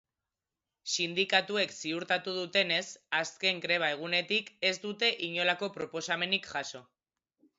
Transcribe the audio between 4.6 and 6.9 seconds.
ez dute inolako proposamenik jaso.